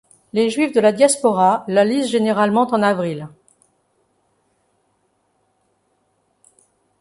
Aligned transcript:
Les 0.33 0.49
Juifs 0.49 0.71
de 0.71 0.79
la 0.81 0.93
Diaspora 0.93 1.63
la 1.67 1.85
lisent 1.85 2.09
généralement 2.09 2.65
en 2.73 2.81
avril. 2.81 3.27